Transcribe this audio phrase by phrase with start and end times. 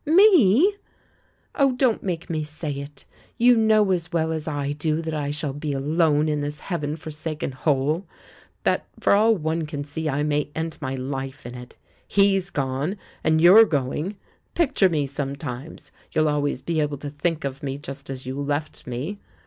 [0.03, 0.77] "Me?"
[1.53, 1.73] "Oh!
[1.73, 3.05] don't make me say it!
[3.37, 6.95] You know as well as I do that I shall be alone in this Heaven
[6.95, 8.07] forsaken hole—
[8.63, 11.75] that, for all one can see, I may end my life in it.
[12.07, 14.15] He's gone, and you're going.
[14.55, 18.87] Picture me sometimes— you'll always be able to think of me just as you left
[18.87, 19.19] me.